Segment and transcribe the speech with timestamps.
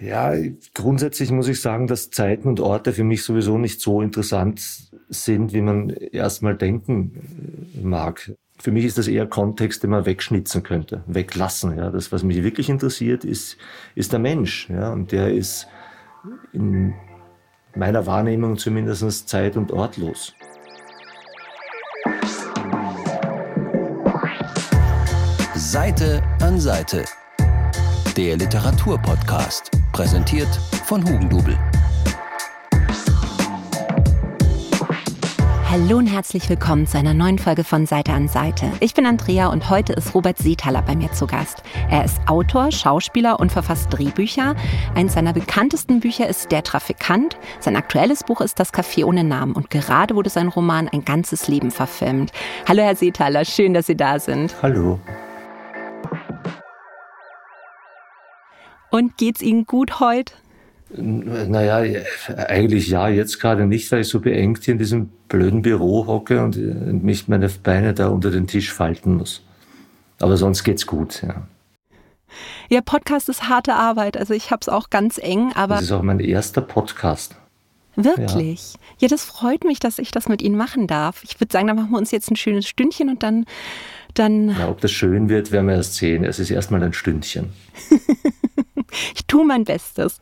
[0.00, 0.32] Ja,
[0.74, 4.60] grundsätzlich muss ich sagen, dass Zeiten und Orte für mich sowieso nicht so interessant
[5.08, 8.32] sind, wie man erstmal denken mag.
[8.58, 11.76] Für mich ist das eher Kontext, den man wegschnitzen könnte, weglassen.
[11.76, 13.56] Ja, das, was mich wirklich interessiert, ist,
[13.94, 14.68] ist der Mensch.
[14.70, 15.66] Ja, und der ist
[16.52, 16.94] in
[17.74, 20.34] meiner Wahrnehmung zumindest zeit- und ortlos.
[25.54, 27.04] Seite an Seite.
[28.16, 30.48] Der Literaturpodcast, präsentiert
[30.86, 31.56] von Hugendubel.
[35.70, 38.72] Hallo und herzlich willkommen zu einer neuen Folge von Seite an Seite.
[38.80, 41.62] Ich bin Andrea und heute ist Robert Seethaler bei mir zu Gast.
[41.88, 44.56] Er ist Autor, Schauspieler und verfasst Drehbücher.
[44.96, 47.36] Eines seiner bekanntesten Bücher ist Der Trafikant.
[47.60, 51.46] Sein aktuelles Buch ist Das Café ohne Namen und gerade wurde sein Roman Ein ganzes
[51.46, 52.32] Leben verfilmt.
[52.66, 54.56] Hallo Herr Seethaler, schön, dass Sie da sind.
[54.60, 54.98] Hallo.
[58.94, 60.34] Und geht's Ihnen gut heute?
[60.96, 61.82] Naja,
[62.36, 66.40] eigentlich ja, jetzt gerade nicht, weil ich so beengt hier in diesem blöden Büro hocke
[66.40, 69.42] und mich meine Beine da unter den Tisch falten muss.
[70.20, 71.48] Aber sonst geht's gut, ja.
[72.68, 74.16] Ja, Podcast ist harte Arbeit.
[74.16, 75.74] Also ich habe es auch ganz eng, aber.
[75.74, 77.34] Das ist auch mein erster Podcast.
[77.96, 78.74] Wirklich?
[78.74, 78.80] Ja.
[79.00, 81.24] ja, das freut mich, dass ich das mit Ihnen machen darf.
[81.24, 83.44] Ich würde sagen, dann machen wir uns jetzt ein schönes Stündchen und dann.
[84.14, 86.22] dann ja, ob das schön wird, werden wir erst sehen.
[86.22, 87.52] Es ist erstmal ein Stündchen.
[89.14, 90.18] Ich tue mein Bestes.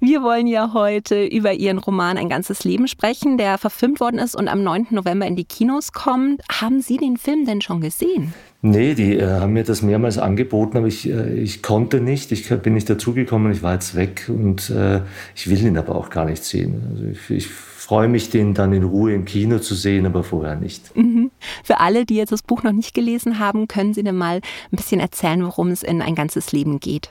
[0.00, 4.34] Wir wollen ja heute über Ihren Roman Ein ganzes Leben sprechen, der verfilmt worden ist
[4.34, 4.88] und am 9.
[4.90, 6.42] November in die Kinos kommt.
[6.50, 8.34] Haben Sie den Film denn schon gesehen?
[8.60, 12.32] Nee, die äh, haben mir das mehrmals angeboten, aber ich, äh, ich konnte nicht.
[12.32, 15.02] Ich bin nicht dazugekommen, ich war jetzt weg und äh,
[15.36, 16.82] ich will ihn aber auch gar nicht sehen.
[16.90, 20.56] Also ich, ich freue mich, den dann in Ruhe im Kino zu sehen, aber vorher
[20.56, 20.94] nicht.
[20.96, 21.30] Mhm.
[21.62, 24.76] Für alle, die jetzt das Buch noch nicht gelesen haben, können Sie denn mal ein
[24.76, 27.10] bisschen erzählen, worum es in ein ganzes Leben geht?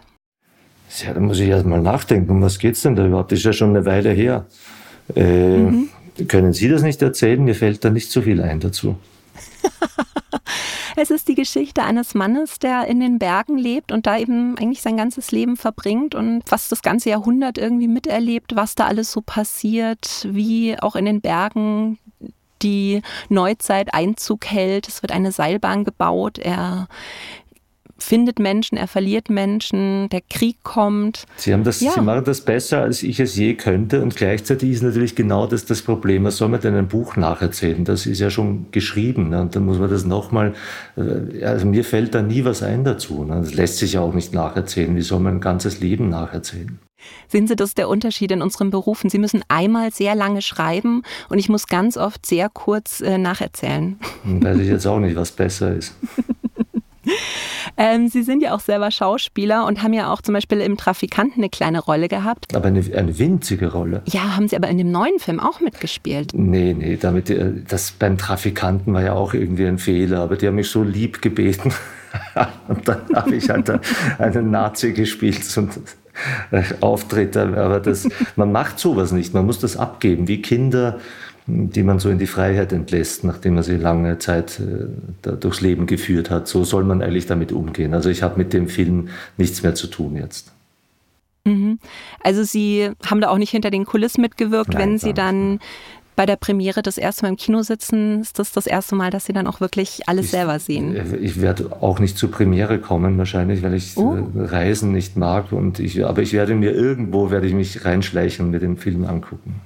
[1.03, 3.31] Ja, da muss ich erst mal nachdenken, was geht's denn da überhaupt?
[3.31, 4.45] Das ist ja schon eine Weile her.
[5.15, 5.89] Äh, mhm.
[6.27, 7.43] Können Sie das nicht erzählen?
[7.43, 8.97] Mir fällt da nicht so viel ein dazu.
[10.95, 14.81] es ist die Geschichte eines Mannes, der in den Bergen lebt und da eben eigentlich
[14.81, 19.21] sein ganzes Leben verbringt und fast das ganze Jahrhundert irgendwie miterlebt, was da alles so
[19.21, 21.99] passiert, wie auch in den Bergen
[22.63, 24.87] die Neuzeit Einzug hält.
[24.87, 26.39] Es wird eine Seilbahn gebaut.
[26.39, 26.87] Er
[27.97, 31.25] findet Menschen, er verliert Menschen, der Krieg kommt.
[31.37, 31.91] Sie, haben das, ja.
[31.91, 34.01] Sie machen das besser, als ich es je könnte.
[34.01, 36.23] Und gleichzeitig ist natürlich genau das das Problem.
[36.23, 37.83] Was soll man denn ein Buch nacherzählen?
[37.83, 39.29] Das ist ja schon geschrieben.
[39.29, 39.41] Ne?
[39.41, 40.53] Und dann muss man das nochmal,
[40.95, 43.23] äh, also mir fällt da nie was ein dazu.
[43.23, 43.41] Ne?
[43.41, 44.95] Das lässt sich ja auch nicht nacherzählen.
[44.95, 46.79] Wie soll man ein ganzes Leben nacherzählen?
[47.27, 49.09] Sehen Sie, das ist der Unterschied in unseren Berufen.
[49.09, 53.99] Sie müssen einmal sehr lange schreiben und ich muss ganz oft sehr kurz äh, nacherzählen.
[54.23, 55.95] Weiß ich jetzt auch nicht, was besser ist.
[57.79, 61.41] Ähm, Sie sind ja auch selber Schauspieler und haben ja auch zum Beispiel im Trafikanten
[61.41, 62.55] eine kleine Rolle gehabt.
[62.55, 64.01] Aber eine, eine winzige Rolle.
[64.05, 66.31] Ja, haben Sie aber in dem neuen Film auch mitgespielt?
[66.33, 70.47] Nee, nee, damit, äh, das beim Trafikanten war ja auch irgendwie ein Fehler, aber die
[70.47, 71.73] haben mich so lieb gebeten.
[72.67, 73.71] und dann habe ich halt
[74.17, 75.79] einen Nazi gespielt und
[76.51, 77.37] äh, Auftritt.
[77.37, 80.99] Aber das, man macht sowas nicht, man muss das abgeben, wie Kinder
[81.47, 85.87] die man so in die Freiheit entlässt, nachdem man sie lange Zeit äh, durchs Leben
[85.87, 86.47] geführt hat.
[86.47, 87.93] So soll man eigentlich damit umgehen.
[87.93, 90.51] Also ich habe mit dem Film nichts mehr zu tun jetzt.
[91.45, 91.79] Mhm.
[92.21, 95.59] Also Sie haben da auch nicht hinter den Kulissen mitgewirkt, Nein, wenn Sie dann
[96.17, 99.25] bei der Premiere das erste Mal im Kino sitzen, ist das das erste Mal, dass
[99.25, 101.15] Sie dann auch wirklich alles ich, selber sehen?
[101.21, 104.15] Ich werde auch nicht zur Premiere kommen, wahrscheinlich, weil ich oh.
[104.15, 105.51] Äh, Reisen nicht mag.
[105.51, 109.05] Und ich, aber ich werde mir irgendwo, werde ich mich reinschleichen und mir den Film
[109.05, 109.61] angucken.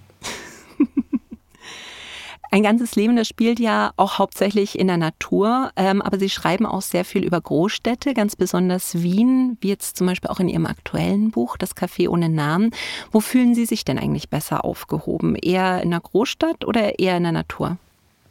[2.54, 6.66] Ein ganzes Leben, das spielt ja auch hauptsächlich in der Natur, ähm, aber Sie schreiben
[6.66, 10.66] auch sehr viel über Großstädte, ganz besonders Wien, wie jetzt zum Beispiel auch in Ihrem
[10.66, 12.72] aktuellen Buch, Das Café ohne Namen.
[13.10, 15.36] Wo fühlen Sie sich denn eigentlich besser aufgehoben?
[15.36, 17.78] Eher in der Großstadt oder eher in der Natur?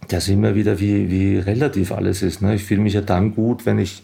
[0.09, 2.43] Da sehen wir wieder, wie, wie relativ alles ist.
[2.43, 2.57] Ne?
[2.57, 4.03] Ich fühle mich ja dann gut, wenn ich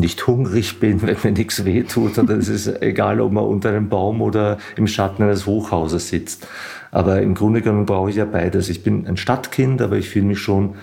[0.00, 2.18] nicht hungrig bin, wenn mir nichts wehtut.
[2.18, 6.46] Und es ist egal, ob man unter einem Baum oder im Schatten eines Hochhauses sitzt.
[6.90, 8.68] Aber im Grunde genommen brauche ich ja beides.
[8.68, 10.74] Ich bin ein Stadtkind, aber ich fühle mich schon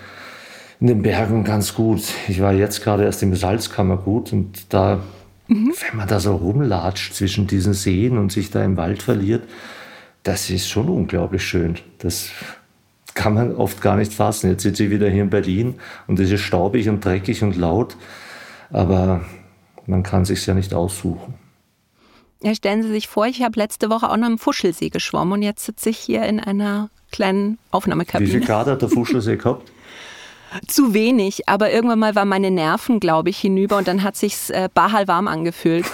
[0.80, 2.04] in den Bergen ganz gut.
[2.28, 5.00] Ich war jetzt gerade erst im Salzkammergut und da,
[5.48, 5.74] mhm.
[5.90, 9.44] wenn man da so rumlatscht zwischen diesen Seen und sich da im Wald verliert,
[10.24, 11.76] das ist schon unglaublich schön.
[12.00, 12.32] Das
[13.14, 14.50] kann man oft gar nicht fassen.
[14.50, 15.76] Jetzt sitze ich wieder hier in Berlin
[16.08, 17.96] und es ist staubig und dreckig und laut.
[18.74, 19.22] Aber
[19.86, 21.36] man kann sich ja nicht aussuchen.
[22.42, 25.42] Ja, stellen Sie sich vor, ich habe letzte Woche auch noch im Fuschelsee geschwommen und
[25.44, 28.30] jetzt sitze ich hier in einer kleinen Aufnahmekabine.
[28.30, 29.72] Wie viel Grad hat der Fuschelsee gehabt?
[30.68, 34.50] Zu wenig, aber irgendwann mal waren meine Nerven, glaube ich, hinüber und dann hat sich's
[34.50, 35.86] äh, warm angefühlt.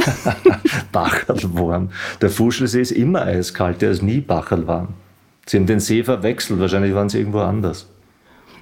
[0.92, 1.92] Bachel warm.
[2.20, 4.90] Der Fuschelsee ist immer eiskalt, der ist nie warm.
[5.46, 7.88] Sie haben den See verwechselt, wahrscheinlich waren sie irgendwo anders.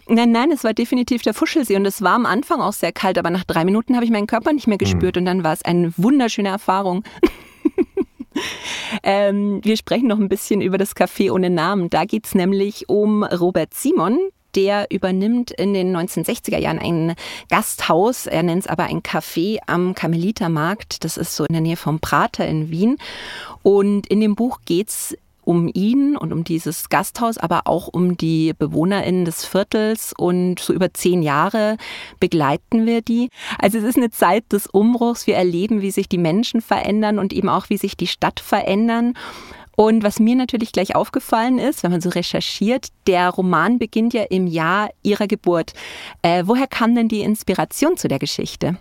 [0.09, 3.17] Nein, nein, es war definitiv der Fuschelsee und es war am Anfang auch sehr kalt,
[3.17, 5.21] aber nach drei Minuten habe ich meinen Körper nicht mehr gespürt mhm.
[5.21, 7.03] und dann war es eine wunderschöne Erfahrung.
[9.03, 11.89] ähm, wir sprechen noch ein bisschen über das Café ohne Namen.
[11.89, 14.17] Da geht es nämlich um Robert Simon,
[14.55, 17.15] der übernimmt in den 1960er Jahren ein
[17.49, 21.77] Gasthaus, er nennt es aber ein Café am Karmelitermarkt, das ist so in der Nähe
[21.77, 22.97] vom Prater in Wien.
[23.61, 25.17] Und in dem Buch geht es
[25.47, 30.73] um ihn und um dieses Gasthaus, aber auch um die BewohnerInnen des Viertels und so
[30.73, 31.77] über zehn Jahre
[32.19, 33.29] begleiten wir die.
[33.57, 35.25] Also es ist eine Zeit des Umbruchs.
[35.25, 39.13] Wir erleben, wie sich die Menschen verändern und eben auch, wie sich die Stadt verändern.
[39.77, 44.23] Und was mir natürlich gleich aufgefallen ist, wenn man so recherchiert, der Roman beginnt ja
[44.23, 45.73] im Jahr ihrer Geburt.
[46.23, 48.77] Äh, woher kam denn die Inspiration zu der Geschichte?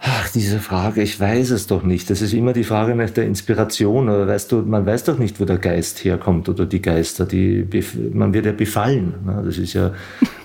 [0.00, 2.08] Ach, diese Frage, ich weiß es doch nicht.
[2.08, 4.08] Das ist immer die Frage nach der Inspiration.
[4.08, 7.26] Aber weißt du, man weiß doch nicht, wo der Geist herkommt oder die Geister.
[7.26, 7.66] Die,
[8.12, 9.14] man wird ja befallen.
[9.26, 9.42] Ne?
[9.44, 9.92] Das ist ja,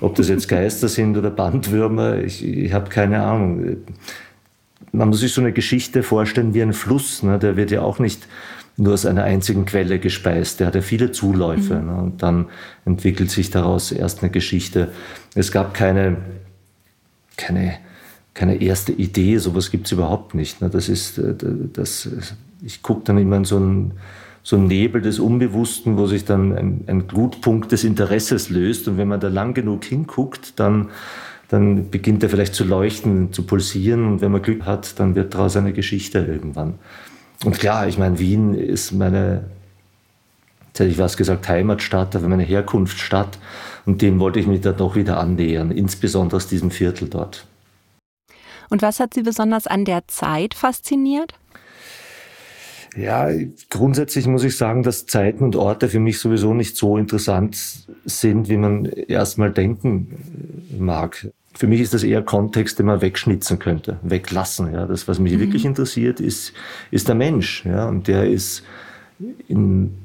[0.01, 3.77] ob das jetzt Geister sind oder Bandwürmer, ich, ich habe keine Ahnung.
[4.91, 7.21] Man muss sich so eine Geschichte vorstellen wie ein Fluss.
[7.21, 7.37] Ne?
[7.37, 8.27] Der wird ja auch nicht
[8.75, 10.61] nur aus einer einzigen Quelle gespeist.
[10.61, 11.75] Der hat ja viele Zuläufe.
[11.75, 11.85] Mhm.
[11.85, 11.95] Ne?
[11.95, 12.47] Und dann
[12.85, 14.89] entwickelt sich daraus erst eine Geschichte.
[15.35, 16.17] Es gab keine,
[17.37, 17.75] keine
[18.33, 20.61] keine erste Idee, sowas gibt es überhaupt nicht.
[20.61, 20.69] Ne?
[20.69, 21.35] Das ist, äh,
[21.73, 22.09] das,
[22.63, 23.93] ich gucke dann immer in so einen,
[24.41, 28.87] so einen Nebel des Unbewussten, wo sich dann ein, ein Glutpunkt des Interesses löst.
[28.87, 30.89] Und wenn man da lang genug hinguckt, dann,
[31.47, 34.05] dann beginnt er vielleicht zu leuchten, zu pulsieren.
[34.05, 36.75] Und wenn man Glück hat, dann wird daraus eine Geschichte irgendwann.
[37.45, 39.45] Und klar, ich meine, Wien ist meine,
[40.67, 43.37] jetzt hätte ich was gesagt, Heimatstadt, aber meine Herkunftsstadt.
[43.85, 47.45] Und dem wollte ich mich da doch wieder annähern, insbesondere aus diesem Viertel dort.
[48.73, 51.35] Und was hat Sie besonders an der Zeit fasziniert?
[52.97, 53.29] Ja,
[53.69, 57.55] grundsätzlich muss ich sagen, dass Zeiten und Orte für mich sowieso nicht so interessant
[58.05, 61.27] sind, wie man erstmal denken mag.
[61.53, 64.73] Für mich ist das eher Kontext, den man wegschnitzen könnte, weglassen.
[64.73, 65.41] Ja, das, was mich mhm.
[65.41, 66.53] wirklich interessiert, ist,
[66.89, 67.63] ist der Mensch.
[67.65, 68.63] Ja, und der ist
[69.47, 70.02] in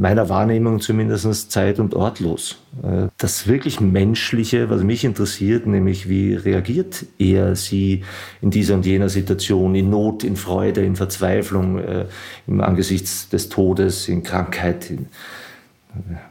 [0.00, 2.56] meiner Wahrnehmung zumindest zeit- und ortlos.
[2.82, 8.02] Äh, das wirklich Menschliche, was mich interessiert, nämlich wie reagiert er, sie
[8.40, 12.06] in dieser und jener Situation, in Not, in Freude, in Verzweiflung, äh,
[12.46, 15.06] im Angesichts des Todes, in Krankheit, in,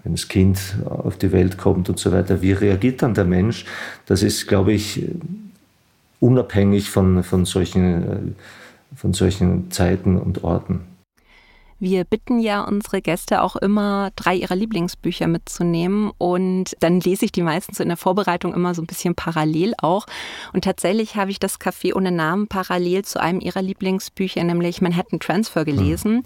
[0.04, 2.42] wenn das Kind auf die Welt kommt und so weiter.
[2.42, 3.66] Wie reagiert dann der Mensch?
[4.08, 5.06] Das ist, glaube ich,
[6.20, 8.18] unabhängig von, von, solchen, äh,
[8.96, 10.89] von solchen Zeiten und Orten.
[11.80, 16.12] Wir bitten ja unsere Gäste auch immer, drei ihrer Lieblingsbücher mitzunehmen.
[16.18, 19.74] Und dann lese ich die meistens so in der Vorbereitung immer so ein bisschen parallel
[19.78, 20.06] auch.
[20.52, 25.20] Und tatsächlich habe ich das Café ohne Namen parallel zu einem ihrer Lieblingsbücher, nämlich Manhattan
[25.20, 26.16] Transfer, gelesen.
[26.16, 26.24] Mhm.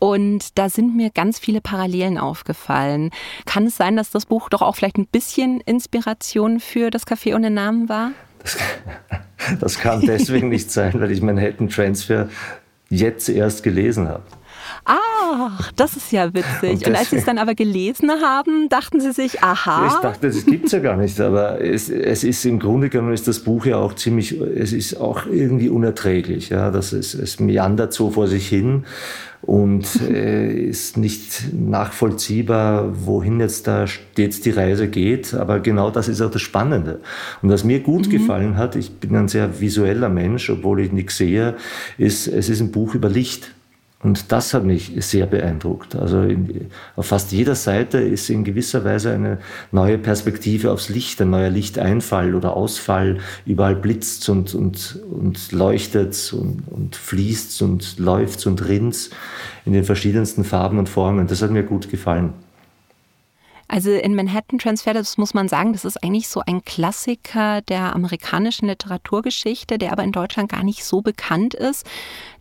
[0.00, 3.10] Und da sind mir ganz viele Parallelen aufgefallen.
[3.46, 7.34] Kann es sein, dass das Buch doch auch vielleicht ein bisschen Inspiration für das Café
[7.34, 8.10] ohne Namen war?
[8.42, 8.58] Das,
[9.60, 12.28] das kann deswegen nicht sein, weil ich Manhattan Transfer
[12.90, 14.22] jetzt erst gelesen habe.
[14.88, 16.86] Ach, das ist ja witzig.
[16.86, 19.86] Und, und als Sie es dann aber gelesen haben, dachten Sie sich, aha.
[19.86, 21.20] Ich dachte, das gibt es ja gar nicht.
[21.20, 24.98] Aber es, es ist im Grunde genommen ist das Buch ja auch ziemlich, es ist
[24.98, 26.48] auch irgendwie unerträglich.
[26.48, 28.84] Ja, das ist, es meandert so vor sich hin
[29.42, 35.34] und äh, ist nicht nachvollziehbar, wohin jetzt da stets die Reise geht.
[35.34, 37.00] Aber genau das ist auch das Spannende.
[37.42, 38.10] Und was mir gut mhm.
[38.10, 41.56] gefallen hat, ich bin ein sehr visueller Mensch, obwohl ich nichts sehe,
[41.98, 43.52] ist, es ist ein Buch über Licht.
[44.00, 45.96] Und das hat mich sehr beeindruckt.
[45.96, 49.38] Also in, auf fast jeder Seite ist in gewisser Weise eine
[49.72, 53.18] neue Perspektive aufs Licht, ein neuer Lichteinfall oder Ausfall.
[53.44, 59.10] Überall blitzt und, und, und leuchtet und, und fließt und läuft und rinnt
[59.64, 61.26] in den verschiedensten Farben und Formen.
[61.26, 62.34] Das hat mir gut gefallen.
[63.70, 67.94] Also in Manhattan Transfer, das muss man sagen, das ist eigentlich so ein Klassiker der
[67.94, 71.86] amerikanischen Literaturgeschichte, der aber in Deutschland gar nicht so bekannt ist.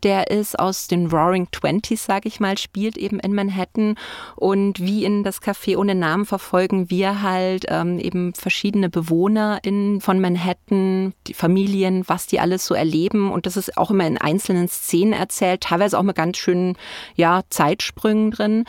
[0.03, 3.95] Der ist aus den Roaring Twenties, sage ich mal, spielt eben in Manhattan
[4.37, 9.99] und wie in das Café ohne Namen verfolgen wir halt ähm, eben verschiedene Bewohner in,
[9.99, 14.17] von Manhattan, die Familien, was die alles so erleben und das ist auch immer in
[14.17, 16.77] einzelnen Szenen erzählt, teilweise auch mit ganz schönen
[17.15, 18.63] ja, Zeitsprüngen drin.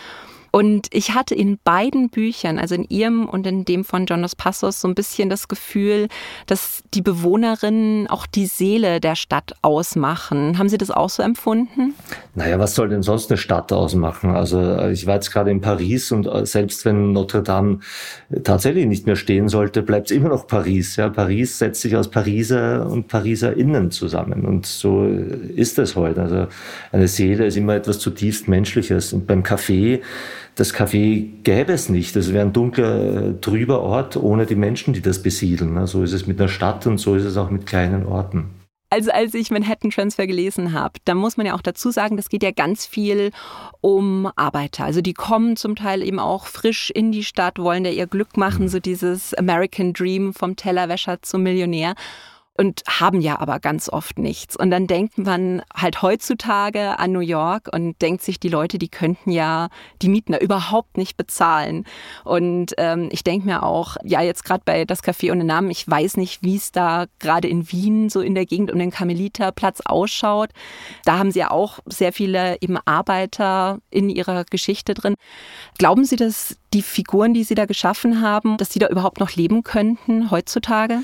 [0.50, 4.34] Und ich hatte in beiden Büchern, also in ihrem und in dem von John Dos
[4.34, 6.08] Passos, so ein bisschen das Gefühl,
[6.46, 10.58] dass die Bewohnerinnen auch die Seele der Stadt ausmachen.
[10.58, 11.94] Haben Sie das auch so empfunden?
[12.34, 14.30] Naja, was soll denn sonst eine Stadt ausmachen?
[14.30, 17.80] Also ich war jetzt gerade in Paris und äh, selbst wenn Notre Dame
[18.44, 20.96] tatsächlich nicht mehr stehen sollte, bleibt es immer noch Paris.
[20.96, 26.22] Ja, Paris setzt sich aus Pariser und PariserInnen zusammen und so ist es heute.
[26.22, 26.46] Also
[26.92, 29.12] eine Seele ist immer etwas zutiefst Menschliches.
[29.12, 30.00] Und beim Café
[30.58, 32.16] das Café gäbe es nicht.
[32.16, 35.86] Das wäre ein dunkler, trüber Ort ohne die Menschen, die das besiedeln.
[35.86, 38.50] So ist es mit einer Stadt und so ist es auch mit kleinen Orten.
[38.90, 42.28] Also als ich Manhattan Transfer gelesen habe, da muss man ja auch dazu sagen, das
[42.28, 43.30] geht ja ganz viel
[43.80, 44.84] um Arbeiter.
[44.84, 48.36] Also die kommen zum Teil eben auch frisch in die Stadt, wollen da ihr Glück
[48.36, 48.68] machen, mhm.
[48.68, 51.94] so dieses American Dream vom Tellerwäscher zum Millionär
[52.58, 54.56] und haben ja aber ganz oft nichts.
[54.56, 58.88] Und dann denkt man halt heutzutage an New York und denkt sich, die Leute, die
[58.88, 59.68] könnten ja
[60.02, 61.84] die Mieten da überhaupt nicht bezahlen.
[62.24, 65.88] Und ähm, ich denke mir auch, ja, jetzt gerade bei das Café ohne Namen, ich
[65.88, 69.80] weiß nicht, wie es da gerade in Wien so in der Gegend um den Karmeliterplatz
[69.84, 70.50] ausschaut.
[71.04, 75.14] Da haben sie ja auch sehr viele eben Arbeiter in ihrer Geschichte drin.
[75.78, 79.34] Glauben Sie, dass die Figuren, die Sie da geschaffen haben, dass die da überhaupt noch
[79.36, 80.98] leben könnten heutzutage?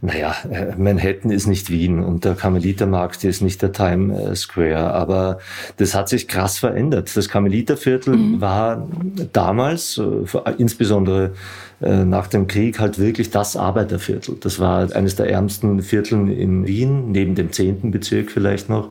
[0.00, 5.38] Naja, äh, Manhattan ist nicht Wien und der Karmelitermarkt ist nicht der Time Square, aber
[5.76, 7.16] das hat sich krass verändert.
[7.16, 8.40] Das Karmeliterviertel mhm.
[8.40, 8.88] war
[9.32, 11.32] damals, äh, insbesondere
[11.80, 14.36] äh, nach dem Krieg, halt wirklich das Arbeiterviertel.
[14.40, 18.90] Das war eines der ärmsten Vierteln in Wien, neben dem zehnten Bezirk vielleicht noch.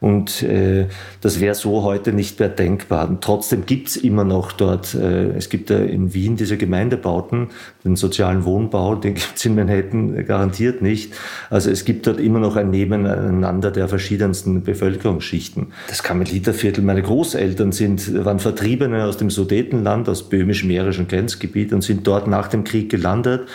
[0.00, 0.86] Und äh,
[1.20, 3.08] das wäre so heute nicht mehr denkbar.
[3.08, 7.48] Und trotzdem gibt's immer noch dort, äh, es gibt ja in Wien diese Gemeindebauten,
[7.84, 11.14] den sozialen Wohnbau, den gibt's in Manhattan garantiert nicht.
[11.50, 15.72] Also es gibt dort immer noch ein Nebeneinander der verschiedensten Bevölkerungsschichten.
[15.88, 22.06] Das Karmeliterviertel, meine Großeltern sind, waren Vertriebene aus dem Sudetenland, aus böhmisch-mährischen Grenzgebiet und sind
[22.06, 23.48] dort nach dem Krieg gelandet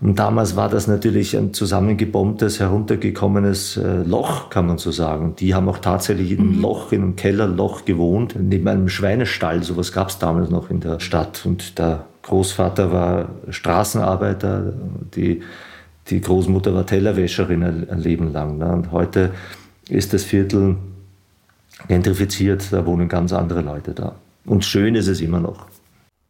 [0.00, 5.34] und damals war das natürlich ein zusammengebombtes, heruntergekommenes äh, Loch, kann man so sagen.
[5.38, 6.62] Die haben auch tatsächlich in einem mhm.
[6.62, 9.62] Loch, in einem Kellerloch gewohnt, neben einem Schweinestall.
[9.62, 11.46] Sowas gab es damals noch in der Stadt.
[11.46, 14.74] Und der Großvater war Straßenarbeiter,
[15.14, 15.42] die,
[16.10, 18.58] die Großmutter war Tellerwäscherin ein, ein Leben lang.
[18.58, 18.70] Ne?
[18.70, 19.30] Und heute
[19.88, 20.76] ist das Viertel
[21.88, 24.16] gentrifiziert, da wohnen ganz andere Leute da.
[24.44, 25.66] Und schön ist es immer noch.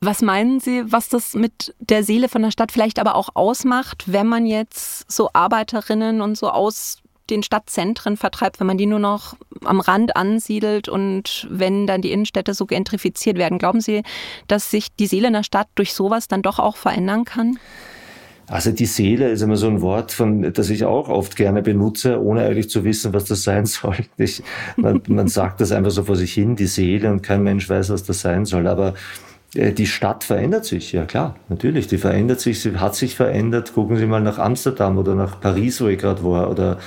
[0.01, 4.05] Was meinen Sie, was das mit der Seele von der Stadt vielleicht aber auch ausmacht,
[4.07, 6.99] wenn man jetzt so Arbeiterinnen und so aus
[7.31, 12.13] den Stadtzentren vertreibt, wenn man die nur noch am Rand ansiedelt und wenn dann die
[12.13, 13.59] Innenstädte so gentrifiziert werden?
[13.59, 14.03] Glauben Sie,
[14.49, 17.59] dass sich die Seele in der Stadt durch sowas dann doch auch verändern kann?
[18.49, 22.23] Also die Seele ist immer so ein Wort, von, das ich auch oft gerne benutze,
[22.23, 23.97] ohne eigentlich zu wissen, was das sein soll.
[24.19, 24.43] Ich,
[24.77, 27.91] man, man sagt das einfach so vor sich hin, die Seele, und kein Mensch weiß,
[27.91, 28.69] was das sein soll.
[28.69, 28.95] Aber
[29.57, 33.73] die Stadt verändert sich, ja klar, natürlich, die verändert sich, sie hat sich verändert.
[33.75, 36.79] Gucken Sie mal nach Amsterdam oder nach Paris, wo ich gerade war, oder,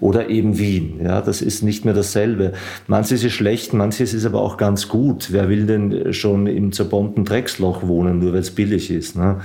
[0.00, 1.00] oder eben Wien.
[1.02, 2.52] Ja, das ist nicht mehr dasselbe.
[2.88, 5.28] Manches ist schlecht, manches ist aber auch ganz gut.
[5.30, 9.16] Wer will denn schon im zerbombten Drecksloch wohnen, nur weil es billig ist?
[9.16, 9.40] Ne?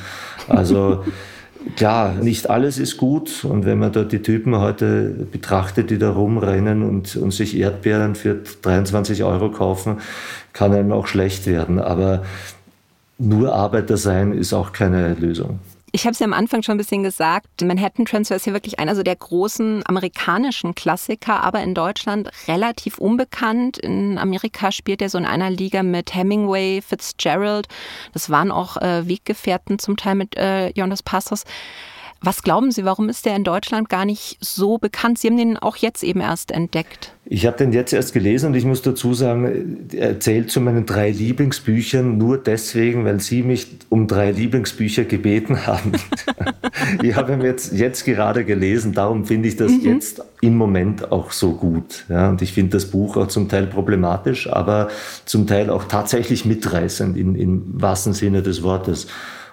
[0.48, 1.04] Also
[1.76, 6.12] Klar, nicht alles ist gut und wenn man dort die Typen heute betrachtet, die da
[6.12, 9.98] rumrennen und, und sich Erdbeeren für 23 Euro kaufen,
[10.54, 11.80] kann einem auch schlecht werden.
[11.80, 12.24] Aber
[13.22, 15.60] nur Arbeiter sein ist auch keine Lösung.
[15.94, 18.80] Ich habe es ja am Anfang schon ein bisschen gesagt, Manhattan Transfer ist ja wirklich
[18.80, 23.78] einer so der großen amerikanischen Klassiker, aber in Deutschland relativ unbekannt.
[23.78, 27.68] In Amerika spielt er so in einer Liga mit Hemingway, Fitzgerald.
[28.14, 31.44] Das waren auch äh, Weggefährten zum Teil mit äh, Jonas Passos.
[32.24, 35.18] Was glauben Sie, warum ist der in Deutschland gar nicht so bekannt?
[35.18, 37.16] Sie haben den auch jetzt eben erst entdeckt.
[37.26, 40.86] Ich habe den jetzt erst gelesen und ich muss dazu sagen, er zählt zu meinen
[40.86, 45.94] drei Lieblingsbüchern nur deswegen, weil Sie mich um drei Lieblingsbücher gebeten haben.
[47.02, 49.82] ich habe ihn jetzt, jetzt gerade gelesen, darum finde ich das mhm.
[49.82, 52.06] jetzt im Moment auch so gut.
[52.08, 54.90] Ja, und ich finde das Buch auch zum Teil problematisch, aber
[55.26, 59.08] zum Teil auch tatsächlich mitreißend in, im wahrsten Sinne des Wortes.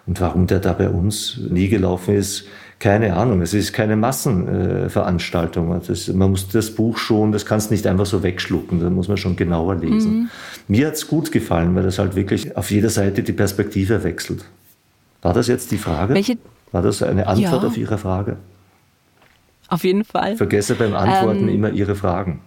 [0.09, 2.47] Und warum der da bei uns nie gelaufen ist,
[2.79, 3.43] keine Ahnung.
[3.43, 5.83] Es ist keine Massenveranstaltung.
[5.83, 9.19] Äh, man muss das Buch schon, das kannst nicht einfach so wegschlucken, da muss man
[9.19, 10.13] schon genauer lesen.
[10.13, 10.29] Mhm.
[10.69, 14.47] Mir hat's gut gefallen, weil das halt wirklich auf jeder Seite die Perspektive wechselt.
[15.21, 16.15] War das jetzt die Frage?
[16.15, 16.39] Welche?
[16.73, 17.69] War das eine Antwort ja.
[17.69, 18.37] auf Ihre Frage?
[19.69, 20.37] Auf jeden Fall.
[20.37, 21.55] Vergesse beim Antworten ähm.
[21.55, 22.41] immer Ihre Fragen.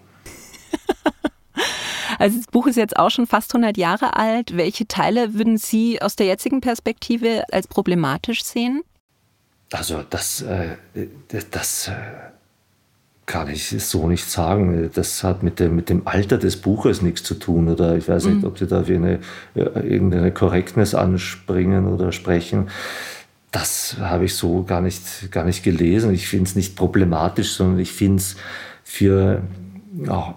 [2.21, 4.55] Also das Buch ist jetzt auch schon fast 100 Jahre alt.
[4.55, 8.83] Welche Teile würden Sie aus der jetzigen Perspektive als problematisch sehen?
[9.71, 10.75] Also das, äh,
[11.49, 11.93] das äh,
[13.25, 14.91] kann ich so nicht sagen.
[14.93, 17.67] Das hat mit dem, mit dem Alter des Buches nichts zu tun.
[17.69, 18.45] Oder ich weiß nicht, mhm.
[18.45, 19.19] ob Sie da wie eine,
[19.55, 22.69] irgendeine Korrektness anspringen oder sprechen.
[23.51, 26.13] Das habe ich so gar nicht, gar nicht gelesen.
[26.13, 28.35] Ich finde es nicht problematisch, sondern ich finde es
[28.83, 29.41] für
[30.05, 30.35] ja,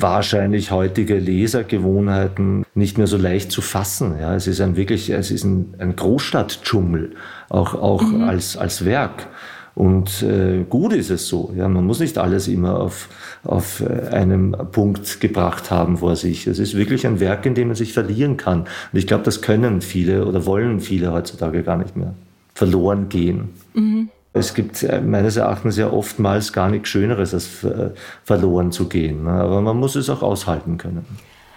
[0.00, 4.16] wahrscheinlich heutige Lesergewohnheiten nicht mehr so leicht zu fassen.
[4.20, 7.12] Ja, es ist ein wirklich, es ist ein, ein Großstadtdschungel,
[7.48, 8.24] auch, auch mhm.
[8.24, 9.26] als, als Werk.
[9.74, 11.52] Und äh, gut ist es so.
[11.54, 13.10] Ja, man muss nicht alles immer auf,
[13.44, 16.46] auf äh, einem Punkt gebracht haben vor sich.
[16.46, 18.60] Es ist wirklich ein Werk, in dem man sich verlieren kann.
[18.60, 22.14] Und ich glaube, das können viele oder wollen viele heutzutage gar nicht mehr
[22.54, 23.50] verloren gehen.
[23.74, 24.08] Mhm.
[24.36, 27.90] Es gibt äh, meines Erachtens ja oftmals gar nichts Schöneres, als äh,
[28.24, 29.24] verloren zu gehen.
[29.24, 29.30] Ne?
[29.30, 31.06] Aber man muss es auch aushalten können.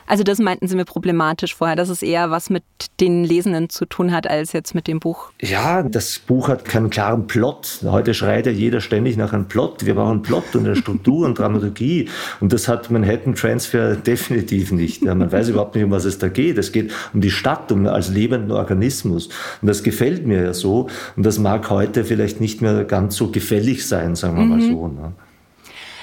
[0.10, 2.64] Also das meinten Sie mir problematisch vorher, dass es eher was mit
[3.00, 5.30] den Lesenden zu tun hat, als jetzt mit dem Buch.
[5.40, 7.82] Ja, das Buch hat keinen klaren Plot.
[7.84, 9.86] Heute schreit ja jeder ständig nach einem Plot.
[9.86, 12.10] Wir brauchen Plot und eine Struktur und Dramaturgie.
[12.40, 15.04] Und das hat Manhattan Transfer definitiv nicht.
[15.04, 16.58] Man weiß überhaupt nicht, um was es da geht.
[16.58, 19.28] Es geht um die Stadt, um als lebenden Organismus.
[19.62, 20.88] Und das gefällt mir ja so.
[21.18, 24.50] Und das mag heute vielleicht nicht mehr ganz so gefällig sein, sagen wir mhm.
[24.50, 24.88] mal so.
[24.88, 25.14] Ne?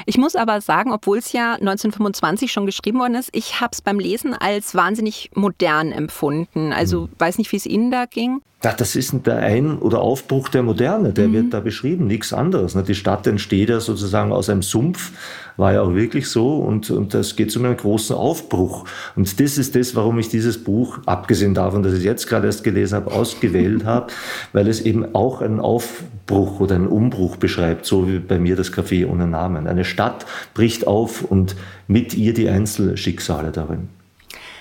[0.09, 3.83] Ich muss aber sagen, obwohl es ja 1925 schon geschrieben worden ist, ich habe es
[3.83, 6.73] beim Lesen als wahnsinnig modern empfunden.
[6.73, 7.11] Also mhm.
[7.19, 8.41] weiß nicht, wie es Ihnen da ging.
[8.67, 11.33] Ja, das ist der Ein- oder Aufbruch der Moderne, der mhm.
[11.35, 12.75] wird da beschrieben, nichts anderes.
[12.75, 12.83] Ne?
[12.83, 15.13] Die Stadt entsteht ja sozusagen aus einem Sumpf,
[15.57, 18.85] war ja auch wirklich so, und, und das geht zu einem großen Aufbruch.
[19.15, 22.49] Und das ist das, warum ich dieses Buch, abgesehen davon, dass ich es jetzt gerade
[22.49, 24.09] erst gelesen habe, ausgewählt habe,
[24.53, 28.73] weil es eben auch einen Aufbruch oder einen Umbruch beschreibt, so wie bei mir das
[28.73, 29.69] Café ohne Namen.
[29.69, 31.55] Eine Stadt bricht auf und
[31.87, 33.91] mit ihr die Einzelschicksale darin.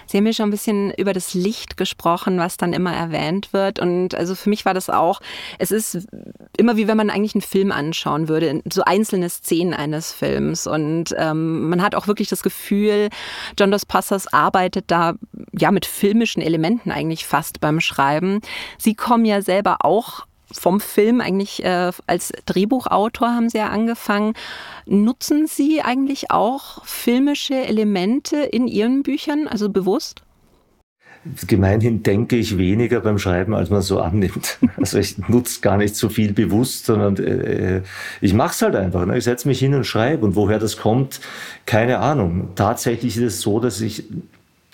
[0.08, 3.80] Sie haben ja schon ein bisschen über das Licht gesprochen, was dann immer erwähnt wird.
[3.80, 5.22] Und also für mich war das auch,
[5.60, 6.08] es ist
[6.58, 10.68] immer wie wenn man eigentlich einen Film anschauen würde, so einzelne Szenen eines Films.
[10.68, 13.10] Und ähm, man hat auch wirklich das Gefühl,
[13.60, 15.14] John Dos Passos arbeitet da
[15.58, 18.42] ja mit filmischen Elementen eigentlich fast beim Schreiben.
[18.78, 20.26] Sie kommen ja selber auch
[20.60, 24.34] vom Film eigentlich äh, als Drehbuchautor haben Sie ja angefangen.
[24.86, 30.22] Nutzen Sie eigentlich auch filmische Elemente in Ihren Büchern, also bewusst?
[31.48, 34.60] Gemeinhin denke ich weniger beim Schreiben, als man so annimmt.
[34.78, 37.82] Also ich nutze gar nicht so viel bewusst, sondern äh,
[38.22, 39.06] ich mache es halt einfach.
[39.06, 39.18] Ne?
[39.18, 40.24] Ich setze mich hin und schreibe.
[40.26, 41.22] Und woher das kommt,
[41.66, 42.50] keine Ahnung.
[42.56, 44.04] Tatsächlich ist es so, dass ich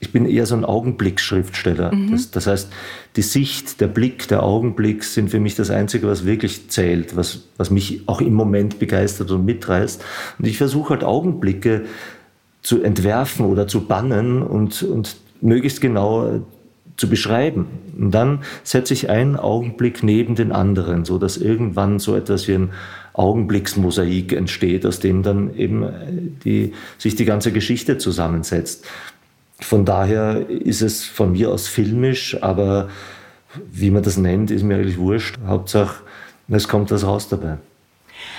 [0.01, 1.93] ich bin eher so ein Augenblicksschriftsteller.
[1.93, 2.11] Mhm.
[2.11, 2.73] Das, das, heißt,
[3.15, 7.43] die Sicht, der Blick, der Augenblick sind für mich das Einzige, was wirklich zählt, was,
[7.55, 10.03] was mich auch im Moment begeistert und mitreißt.
[10.39, 11.83] Und ich versuche halt Augenblicke
[12.63, 16.41] zu entwerfen oder zu bannen und, und möglichst genau äh,
[16.97, 17.67] zu beschreiben.
[17.97, 22.55] Und dann setze ich einen Augenblick neben den anderen, so dass irgendwann so etwas wie
[22.55, 22.71] ein
[23.13, 25.89] Augenblicksmosaik entsteht, aus dem dann eben äh,
[26.43, 28.85] die, sich die ganze Geschichte zusammensetzt.
[29.61, 32.89] Von daher ist es von mir aus filmisch, aber
[33.71, 35.37] wie man das nennt, ist mir eigentlich wurscht.
[35.45, 36.03] Hauptsache,
[36.49, 37.57] es kommt was raus dabei.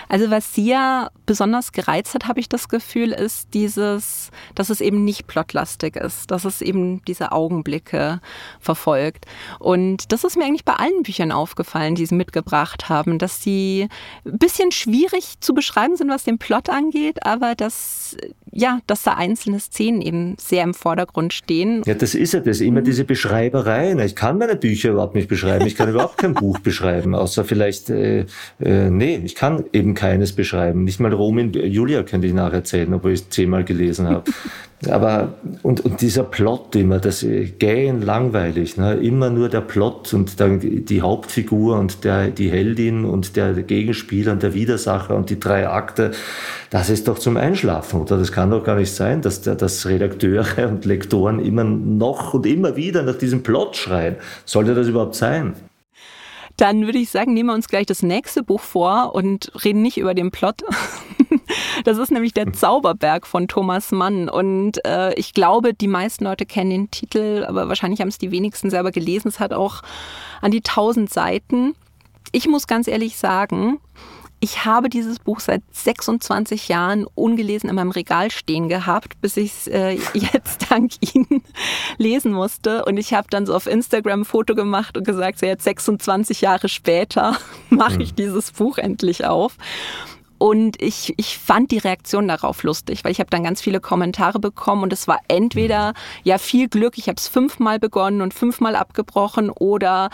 [0.08, 4.80] Also was Sie ja besonders gereizt hat, habe ich das Gefühl, ist dieses, dass es
[4.80, 8.20] eben nicht plotlastig ist, dass es eben diese Augenblicke
[8.60, 9.26] verfolgt.
[9.58, 13.88] Und das ist mir eigentlich bei allen Büchern aufgefallen, die Sie mitgebracht haben, dass sie
[14.24, 18.16] ein bisschen schwierig zu beschreiben sind, was den Plot angeht, aber dass,
[18.50, 21.82] ja, dass da einzelne Szenen eben sehr im Vordergrund stehen.
[21.86, 23.92] Ja, das ist ja das, immer diese Beschreiberei.
[24.04, 25.66] Ich kann meine Bücher überhaupt nicht beschreiben.
[25.66, 28.26] Ich kann überhaupt kein Buch beschreiben, außer vielleicht, äh,
[28.60, 30.84] äh, nee, ich kann eben keines beschreiben.
[30.84, 34.24] Nicht mal Romin Julia könnte ich nacherzählen, obwohl ich es zehnmal gelesen habe.
[34.90, 38.94] Aber, und, und dieser Plot immer, das ist gähn langweilig, ne?
[38.94, 44.32] immer nur der Plot und dann die Hauptfigur und der, die Heldin und der Gegenspieler
[44.32, 46.10] und der Widersacher und die drei Akte,
[46.70, 48.18] das ist doch zum Einschlafen, oder?
[48.18, 52.74] Das kann doch gar nicht sein, dass, dass Redakteure und Lektoren immer noch und immer
[52.74, 54.16] wieder nach diesem Plot schreien.
[54.44, 55.54] Sollte das überhaupt sein?
[56.62, 59.98] Dann würde ich sagen, nehmen wir uns gleich das nächste Buch vor und reden nicht
[59.98, 60.62] über den Plot.
[61.84, 64.28] Das ist nämlich der Zauberberg von Thomas Mann.
[64.28, 68.30] Und äh, ich glaube, die meisten Leute kennen den Titel, aber wahrscheinlich haben es die
[68.30, 69.28] wenigsten selber gelesen.
[69.28, 69.82] Es hat auch
[70.42, 71.74] an die tausend Seiten.
[72.30, 73.80] Ich muss ganz ehrlich sagen,
[74.42, 79.52] ich habe dieses Buch seit 26 Jahren ungelesen in meinem Regal stehen gehabt, bis ich
[79.52, 81.44] es äh, jetzt dank Ihnen
[81.96, 82.84] lesen musste.
[82.84, 86.40] Und ich habe dann so auf Instagram ein Foto gemacht und gesagt, so jetzt 26
[86.40, 87.36] Jahre später
[87.70, 88.16] mache ich hm.
[88.16, 89.56] dieses Buch endlich auf.
[90.38, 94.40] Und ich, ich fand die Reaktion darauf lustig, weil ich habe dann ganz viele Kommentare
[94.40, 98.74] bekommen und es war entweder ja viel Glück, ich habe es fünfmal begonnen und fünfmal
[98.74, 100.10] abgebrochen oder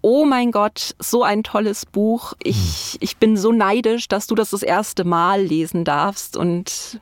[0.00, 2.34] oh mein Gott, so ein tolles Buch.
[2.42, 7.00] Ich, ich bin so neidisch, dass du das das erste Mal lesen darfst und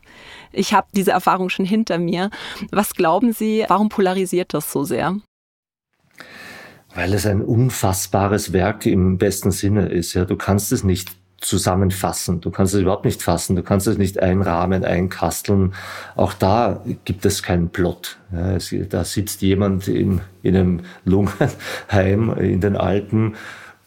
[0.53, 2.31] ich habe diese Erfahrung schon hinter mir.
[2.71, 5.17] Was glauben Sie, warum polarisiert das so sehr?
[6.95, 10.15] Weil es ein unfassbares Werk im besten Sinne ist.
[10.15, 12.41] Ja, du kannst es nicht zusammenfassen.
[12.41, 13.57] Du kannst es überhaupt nicht fassen.
[13.57, 15.75] Du kannst es nicht einrahmen, einkasteln.
[16.15, 18.19] Auch da gibt es keinen Plot.
[18.33, 23.37] Ja, es, da sitzt jemand in, in einem Lungenheim in den Alpen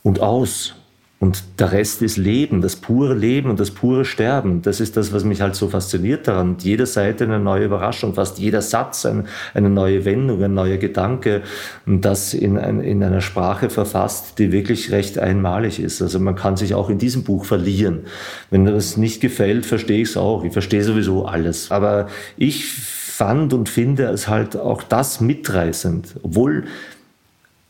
[0.04, 0.76] und aus.
[1.20, 4.62] Und der Rest ist Leben, das pure Leben und das pure Sterben.
[4.62, 6.56] Das ist das, was mich halt so fasziniert daran.
[6.60, 11.42] Jede Seite eine neue Überraschung, fast jeder Satz ein, eine neue Wendung, ein neuer Gedanke.
[11.86, 16.02] Und das in, ein, in einer Sprache verfasst, die wirklich recht einmalig ist.
[16.02, 18.06] Also man kann sich auch in diesem Buch verlieren.
[18.50, 20.46] Wenn das nicht gefällt, verstehe ich es auch.
[20.46, 21.70] Ich verstehe sowieso alles.
[21.70, 22.72] Aber ich
[23.20, 26.16] fand und finde es halt auch das mitreißend.
[26.24, 26.64] Obwohl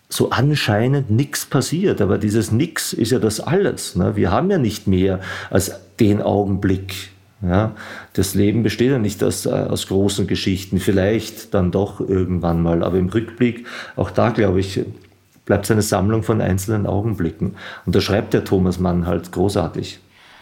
[0.10, 2.02] so anscheinend nichts passiert.
[2.02, 3.96] Aber dieses Nix ist ja das alles.
[3.96, 4.16] Ne?
[4.16, 5.20] Wir haben ja nicht mehr
[5.52, 7.12] als den Augenblick.
[7.42, 7.76] Ja?
[8.14, 12.84] Das Leben besteht ja nicht aus, äh, aus großen Geschichten, vielleicht dann doch irgendwann mal.
[12.84, 14.82] Aber im Rückblick, auch da glaube ich,
[15.46, 17.56] bleibt es eine Sammlung von einzelnen Augenblicken.
[17.86, 20.00] Und da schreibt der Thomas Mann halt großartig.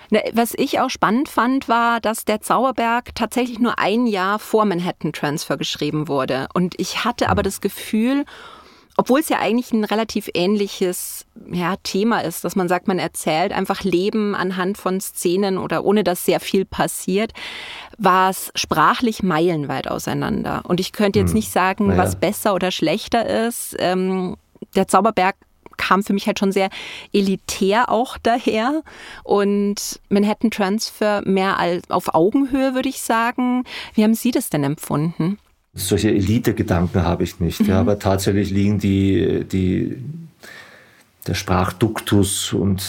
[0.10, 4.64] Ne, was ich auch spannend fand, war, dass der Zauberberg tatsächlich nur ein Jahr vor
[4.64, 6.48] Manhattan Transfer geschrieben wurde.
[6.54, 8.24] Und ich hatte aber das Gefühl,
[8.98, 13.54] obwohl es ja eigentlich ein relativ ähnliches ja, Thema ist, dass man sagt, man erzählt
[13.54, 17.32] einfach Leben anhand von Szenen oder ohne dass sehr viel passiert,
[18.00, 20.64] war es sprachlich meilenweit auseinander.
[20.68, 21.36] Und ich könnte jetzt hm.
[21.36, 22.02] nicht sagen, naja.
[22.02, 23.76] was besser oder schlechter ist.
[23.78, 24.36] Ähm,
[24.76, 25.36] der Zauberberg
[25.78, 26.70] kam für mich halt schon sehr
[27.14, 28.82] elitär auch daher
[29.24, 33.64] und Manhattan Transfer mehr als auf Augenhöhe, würde ich sagen.
[33.94, 35.38] Wie haben Sie das denn empfunden?
[35.78, 37.62] Solche Elite-Gedanken habe ich nicht.
[37.62, 37.68] Mhm.
[37.68, 39.96] Ja, aber tatsächlich liegen die, die,
[41.28, 42.84] der Sprachduktus und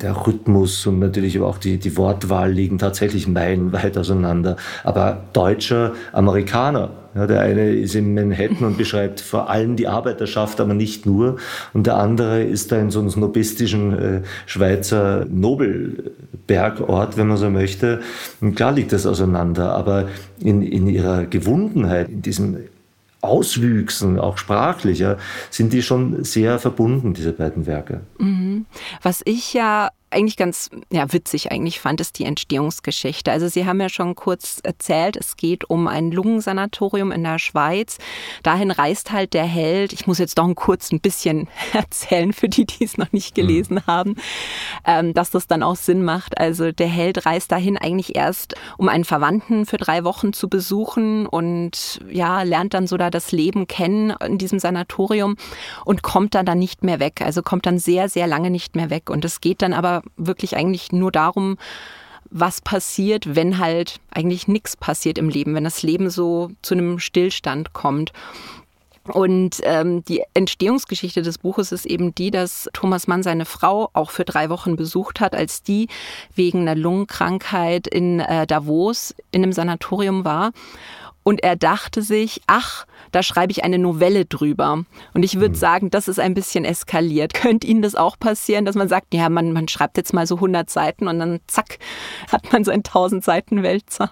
[0.00, 4.56] der Rhythmus und natürlich auch die, die Wortwahl liegen tatsächlich meilenweit auseinander.
[4.82, 10.60] Aber Deutscher, Amerikaner, ja, der eine ist in Manhattan und beschreibt vor allem die Arbeiterschaft,
[10.60, 11.36] aber nicht nur.
[11.72, 17.50] Und der andere ist da in so einem snobistischen äh, Schweizer Nobelbergort, wenn man so
[17.50, 18.00] möchte.
[18.40, 20.08] Und klar liegt das auseinander, aber
[20.40, 22.56] in, in ihrer Gewundenheit, in diesem
[23.24, 25.18] Auswüchsen, auch sprachlicher,
[25.50, 28.02] sind die schon sehr verbunden, diese beiden Werke.
[28.18, 28.66] Mhm.
[29.02, 33.30] Was ich ja eigentlich ganz ja, witzig eigentlich fand, ist die Entstehungsgeschichte.
[33.30, 37.98] Also Sie haben ja schon kurz erzählt, es geht um ein Lungensanatorium in der Schweiz.
[38.42, 39.92] Dahin reist halt der Held.
[39.92, 43.34] Ich muss jetzt doch ein kurz ein bisschen erzählen für die, die es noch nicht
[43.34, 43.86] gelesen mhm.
[43.86, 44.16] haben,
[44.86, 46.38] ähm, dass das dann auch Sinn macht.
[46.38, 51.26] Also der Held reist dahin eigentlich erst, um einen Verwandten für drei Wochen zu besuchen
[51.26, 55.36] und ja, lernt dann so da das Leben kennen in diesem Sanatorium
[55.84, 57.20] und kommt dann dann nicht mehr weg.
[57.20, 59.10] Also kommt dann sehr, sehr lange nicht mehr weg.
[59.10, 61.58] Und es geht dann aber wirklich eigentlich nur darum,
[62.30, 66.98] was passiert, wenn halt eigentlich nichts passiert im Leben, wenn das Leben so zu einem
[66.98, 68.12] Stillstand kommt.
[69.12, 74.10] Und ähm, die Entstehungsgeschichte des Buches ist eben die, dass Thomas Mann seine Frau auch
[74.10, 75.88] für drei Wochen besucht hat, als die
[76.34, 80.52] wegen einer Lungenkrankheit in äh, Davos in einem Sanatorium war.
[81.24, 84.84] Und er dachte sich, ach, da schreibe ich eine Novelle drüber.
[85.14, 85.58] Und ich würde mhm.
[85.58, 87.34] sagen, das ist ein bisschen eskaliert.
[87.34, 90.36] Könnte Ihnen das auch passieren, dass man sagt, ja, man, man schreibt jetzt mal so
[90.36, 91.78] 100 Seiten und dann zack,
[92.30, 94.10] hat man so einen 1000 Seiten Wälzer?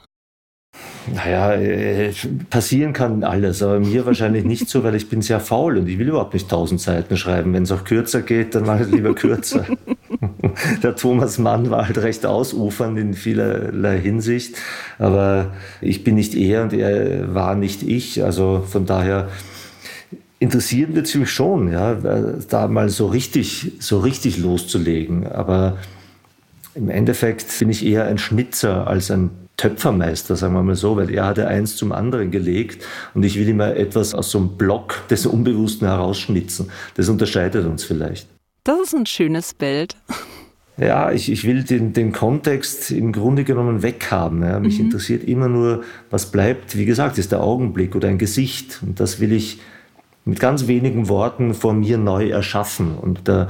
[1.13, 2.13] Naja, äh,
[2.49, 5.99] passieren kann alles, aber mir wahrscheinlich nicht so, weil ich bin sehr faul und ich
[5.99, 7.53] will überhaupt nicht tausend Seiten schreiben.
[7.53, 9.67] Wenn es auch kürzer geht, dann mache ich lieber kürzer.
[10.83, 14.57] Der Thomas Mann war halt recht ausufernd in vielerlei Hinsicht,
[14.99, 18.25] aber ich bin nicht er und er war nicht ich.
[18.25, 19.29] Also von daher
[20.39, 25.27] interessiert wird es mich schon, ja, da mal so richtig, so richtig loszulegen.
[25.29, 25.79] Aber
[26.75, 31.11] im Endeffekt bin ich eher ein Schnitzer als ein Töpfermeister, sagen wir mal so, weil
[31.11, 35.07] er hatte eins zum anderen gelegt und ich will immer etwas aus so einem Block
[35.09, 36.71] des Unbewussten herausschnitzen.
[36.95, 38.27] Das unterscheidet uns vielleicht.
[38.65, 39.97] Das ist ein schönes Bild.
[40.77, 44.43] Ja, ich, ich will den, den Kontext im Grunde genommen weghaben.
[44.43, 44.61] Ja.
[44.61, 44.87] Mich mhm.
[44.87, 46.77] interessiert immer nur, was bleibt.
[46.77, 48.81] Wie gesagt, ist der Augenblick oder ein Gesicht.
[48.83, 49.61] Und das will ich
[50.25, 52.97] mit ganz wenigen Worten vor mir neu erschaffen.
[52.97, 53.49] Und der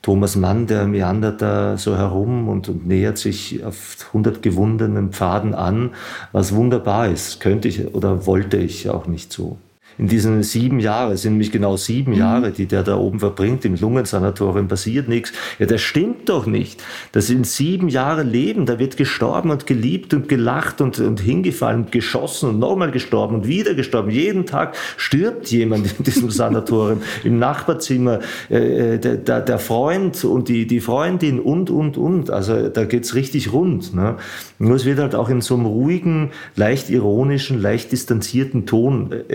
[0.00, 5.54] Thomas Mann, der meandert da so herum und, und nähert sich auf 100 gewundenen Pfaden
[5.54, 5.90] an,
[6.32, 7.40] was wunderbar ist.
[7.40, 9.58] Könnte ich oder wollte ich auch nicht so.
[9.98, 12.18] In diesen sieben Jahren, es sind nämlich genau sieben mhm.
[12.18, 15.32] Jahre, die der da oben verbringt, im Lungensanatorium, passiert nichts.
[15.58, 16.82] Ja, das stimmt doch nicht.
[17.12, 21.84] Das sind sieben Jahre Leben, da wird gestorben und geliebt und gelacht und, und hingefallen
[21.84, 24.10] und geschossen und nochmal gestorben und wieder gestorben.
[24.10, 30.48] Jeden Tag stirbt jemand in diesem Sanatorium, im Nachbarzimmer, äh, äh der, der Freund und
[30.48, 32.30] die, die Freundin und, und, und.
[32.30, 33.94] Also da geht's richtig rund.
[33.94, 34.16] Ne?
[34.58, 39.34] Nur es wird halt auch in so einem ruhigen, leicht ironischen, leicht distanzierten Ton äh,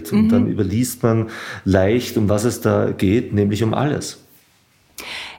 [0.00, 0.12] erzählt.
[0.12, 0.28] Und mhm.
[0.28, 1.30] dann überliest man
[1.64, 4.18] leicht, um was es da geht, nämlich um alles.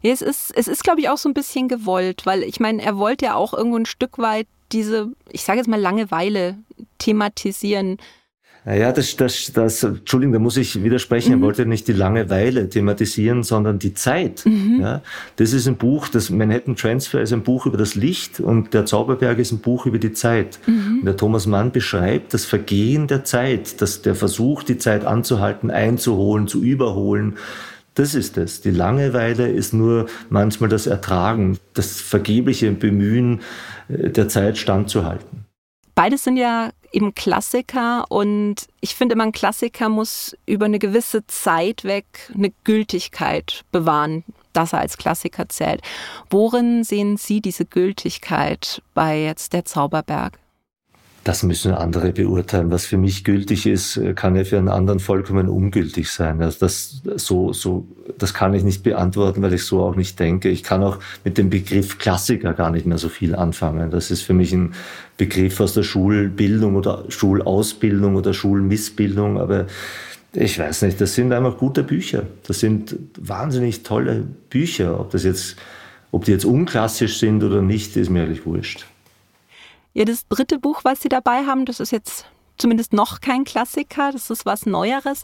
[0.01, 2.81] Ja, es ist, es ist, glaube ich, auch so ein bisschen gewollt, weil ich meine,
[2.81, 6.57] er wollte ja auch irgendwo ein Stück weit diese, ich sage jetzt mal, Langeweile
[6.97, 7.97] thematisieren.
[8.63, 11.33] Naja, das, das, das, Entschuldigung, da muss ich widersprechen.
[11.35, 11.39] Mhm.
[11.39, 14.43] Er wollte nicht die Langeweile thematisieren, sondern die Zeit.
[14.45, 14.81] Mhm.
[14.81, 15.01] Ja,
[15.37, 18.85] das ist ein Buch, das Manhattan Transfer ist ein Buch über das Licht und der
[18.85, 20.59] Zauberberg ist ein Buch über die Zeit.
[20.67, 20.99] Mhm.
[20.99, 25.71] Und der Thomas Mann beschreibt das Vergehen der Zeit, dass der Versuch, die Zeit anzuhalten,
[25.71, 27.37] einzuholen, zu überholen.
[27.95, 28.61] Das ist es.
[28.61, 33.41] Die Langeweile ist nur manchmal das Ertragen, das vergebliche Bemühen,
[33.89, 35.45] äh, der Zeit standzuhalten.
[36.01, 41.27] Beides sind ja eben Klassiker und ich finde immer, ein Klassiker muss über eine gewisse
[41.27, 45.83] Zeit weg eine Gültigkeit bewahren, dass er als Klassiker zählt.
[46.31, 50.39] Worin sehen Sie diese Gültigkeit bei jetzt der Zauberberg?
[51.23, 52.71] Das müssen andere beurteilen.
[52.71, 56.41] Was für mich gültig ist, kann ja für einen anderen vollkommen ungültig sein.
[56.41, 57.85] Also das, so, so,
[58.17, 60.49] das kann ich nicht beantworten, weil ich so auch nicht denke.
[60.49, 63.91] Ich kann auch mit dem Begriff Klassiker gar nicht mehr so viel anfangen.
[63.91, 64.73] Das ist für mich ein
[65.17, 69.39] Begriff aus der Schulbildung oder Schulausbildung oder Schulmissbildung.
[69.39, 69.67] Aber
[70.33, 72.23] ich weiß nicht, das sind einfach gute Bücher.
[72.47, 74.99] Das sind wahnsinnig tolle Bücher.
[74.99, 75.55] Ob das jetzt,
[76.09, 78.87] ob die jetzt unklassisch sind oder nicht, ist mir eigentlich wurscht.
[79.93, 82.25] Ja, das dritte Buch, was Sie dabei haben, das ist jetzt
[82.57, 85.23] zumindest noch kein Klassiker, das ist was Neueres,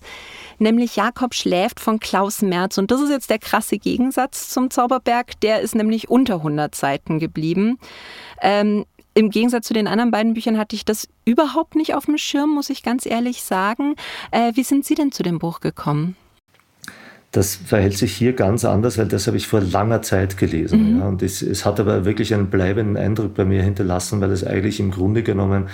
[0.57, 2.77] nämlich Jakob schläft von Klaus Merz.
[2.77, 7.19] Und das ist jetzt der krasse Gegensatz zum Zauberberg, der ist nämlich unter 100 Seiten
[7.19, 7.77] geblieben.
[8.41, 12.17] Ähm, Im Gegensatz zu den anderen beiden Büchern hatte ich das überhaupt nicht auf dem
[12.17, 13.95] Schirm, muss ich ganz ehrlich sagen.
[14.31, 16.17] Äh, wie sind Sie denn zu dem Buch gekommen?
[17.31, 20.93] Das verhält sich hier ganz anders, weil das habe ich vor langer Zeit gelesen.
[20.93, 20.99] Mhm.
[20.99, 24.45] Ja, und es, es, hat aber wirklich einen bleibenden Eindruck bei mir hinterlassen, weil es
[24.45, 25.67] eigentlich im Grunde genommen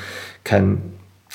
[0.43, 0.81] kein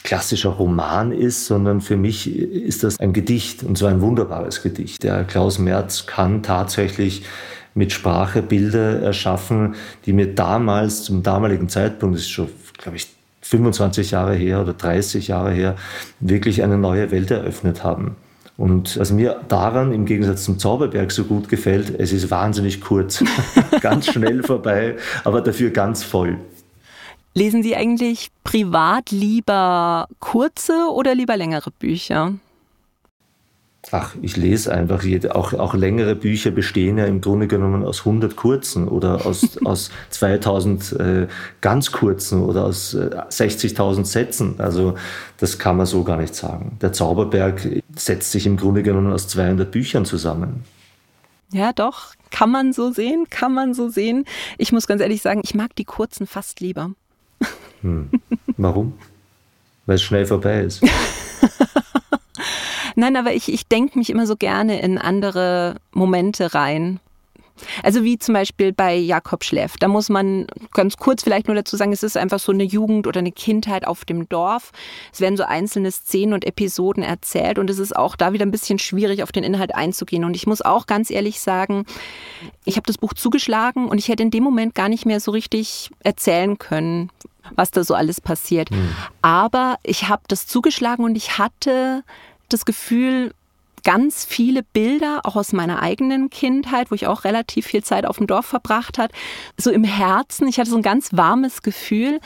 [0.02, 5.02] klassischer Roman ist, sondern für mich ist das ein Gedicht und zwar ein wunderbares Gedicht.
[5.02, 7.24] Der Klaus Merz kann tatsächlich
[7.74, 9.74] mit Sprache Bilder erschaffen,
[10.07, 13.09] die mir damals, zum damaligen Zeitpunkt, das ist schon, glaube ich,
[13.42, 15.76] 25 Jahre her oder 30 Jahre her,
[16.20, 18.16] wirklich eine neue Welt eröffnet haben.
[18.58, 23.22] Und was mir daran im Gegensatz zum Zauberberg so gut gefällt, es ist wahnsinnig kurz,
[23.80, 26.38] ganz schnell vorbei, aber dafür ganz voll.
[27.34, 32.32] Lesen Sie eigentlich privat lieber kurze oder lieber längere Bücher?
[33.90, 38.01] Ach, ich lese einfach jede, auch, auch längere Bücher bestehen ja im Grunde genommen aus
[38.01, 41.27] 100 kurzen oder aus, aus 2000 äh,
[41.61, 44.55] ganz kurzen oder aus äh, 60.000 Sätzen.
[44.59, 44.94] Also
[45.38, 46.77] das kann man so gar nicht sagen.
[46.83, 50.64] Der Zauberberg setzt sich im Grunde genommen aus 200 Büchern zusammen.
[51.51, 54.27] Ja, doch, kann man so sehen, kann man so sehen.
[54.59, 56.90] Ich muss ganz ehrlich sagen, ich mag die kurzen fast lieber.
[57.81, 58.11] Hm.
[58.59, 58.94] Warum?
[59.87, 60.83] Weil es schnell vorbei ist.
[62.98, 66.98] Nein, aber ich, ich denke mich immer so gerne in andere Momente rein.
[67.84, 69.76] Also wie zum Beispiel bei Jakob Schläff.
[69.78, 73.06] Da muss man ganz kurz vielleicht nur dazu sagen, es ist einfach so eine Jugend
[73.06, 74.72] oder eine Kindheit auf dem Dorf.
[75.12, 78.50] Es werden so einzelne Szenen und Episoden erzählt und es ist auch da wieder ein
[78.50, 80.24] bisschen schwierig, auf den Inhalt einzugehen.
[80.24, 81.87] Und ich muss auch ganz ehrlich sagen,
[82.64, 85.30] ich habe das Buch zugeschlagen und ich hätte in dem Moment gar nicht mehr so
[85.30, 87.11] richtig erzählen können,
[87.54, 88.72] was da so alles passiert.
[88.72, 88.90] Mhm.
[89.22, 92.02] Aber ich habe das zugeschlagen und ich hatte
[92.48, 93.32] das Gefühl,
[93.84, 98.18] ganz viele Bilder, auch aus meiner eigenen Kindheit, wo ich auch relativ viel Zeit auf
[98.18, 99.12] dem Dorf verbracht habe,
[99.56, 100.48] so im Herzen.
[100.48, 102.20] Ich hatte so ein ganz warmes Gefühl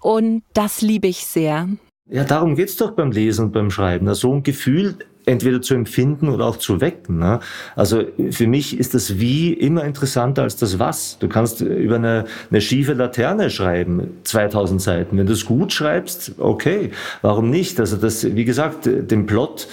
[0.00, 1.68] und das liebe ich sehr.
[2.10, 4.12] Ja, darum geht es doch beim Lesen und beim Schreiben.
[4.14, 7.18] So ein Gefühl entweder zu empfinden oder auch zu wecken.
[7.18, 7.40] Ne?
[7.76, 11.18] Also für mich ist das Wie immer interessanter als das Was.
[11.18, 15.18] Du kannst über eine, eine schiefe Laterne schreiben, 2000 Seiten.
[15.18, 16.90] Wenn du es gut schreibst, okay,
[17.22, 17.80] warum nicht?
[17.80, 19.68] Also das, wie gesagt, den Plot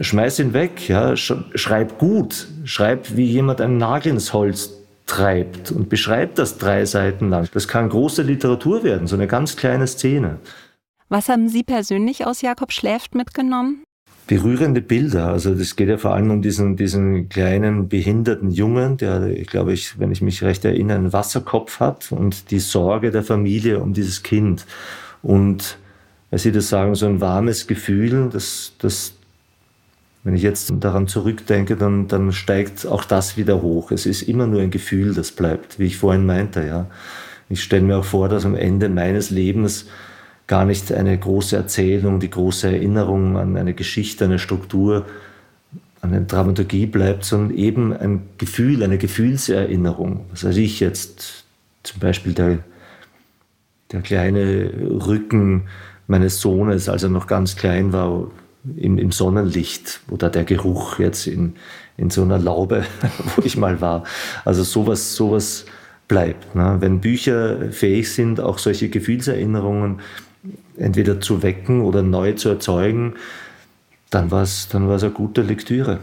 [0.00, 4.70] schmeiß ihn weg, ja, schreib gut, schreib wie jemand einen Nagel ins Holz
[5.06, 7.48] treibt und beschreibt das drei Seiten lang.
[7.52, 10.38] Das kann große Literatur werden, so eine ganz kleine Szene.
[11.08, 13.84] Was haben Sie persönlich aus Jakob Schläft mitgenommen?
[14.26, 15.26] Berührende Bilder.
[15.26, 19.72] Also das geht ja vor allem um diesen, diesen kleinen behinderten Jungen, der, ich glaube
[19.72, 23.92] ich, wenn ich mich recht erinnere, einen Wasserkopf hat und die Sorge der Familie um
[23.92, 24.64] dieses Kind.
[25.22, 25.78] Und
[26.30, 29.14] weil Sie das sagen, so ein warmes Gefühl, das, das,
[30.24, 33.92] wenn ich jetzt daran zurückdenke, dann, dann steigt auch das wieder hoch.
[33.92, 36.86] Es ist immer nur ein Gefühl, das bleibt, wie ich vorhin meinte, ja.
[37.50, 39.86] Ich stelle mir auch vor, dass am Ende meines Lebens
[40.46, 45.06] gar nicht eine große Erzählung, die große Erinnerung an eine Geschichte, eine Struktur,
[46.00, 50.26] an eine Dramaturgie bleibt, sondern eben ein Gefühl, eine Gefühlserinnerung.
[50.30, 51.44] Was weiß ich jetzt,
[51.82, 52.58] zum Beispiel der,
[53.90, 54.70] der kleine
[55.06, 55.68] Rücken
[56.06, 58.30] meines Sohnes, als er noch ganz klein war,
[58.76, 61.54] im, im Sonnenlicht oder der Geruch jetzt in,
[61.96, 62.84] in so einer Laube,
[63.36, 64.04] wo ich mal war.
[64.44, 65.66] Also sowas, sowas
[66.08, 66.54] bleibt.
[66.54, 66.76] Ne?
[66.80, 70.00] Wenn Bücher fähig sind, auch solche Gefühlserinnerungen
[70.76, 73.14] entweder zu wecken oder neu zu erzeugen,
[74.10, 76.00] dann war es dann eine gute Lektüre.